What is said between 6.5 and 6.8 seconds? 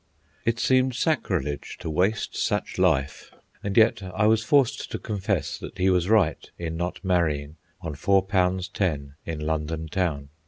in